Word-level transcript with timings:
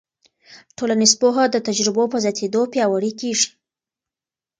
ټولنیز 0.77 1.13
پوهه 1.21 1.43
د 1.49 1.55
تجربو 1.67 2.03
په 2.11 2.17
زیاتېدو 2.23 2.61
پیاوړې 2.73 3.11
کېږي. 3.21 3.49